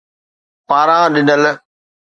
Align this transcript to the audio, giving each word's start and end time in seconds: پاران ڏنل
پاران 0.67 1.05
ڏنل 1.13 1.43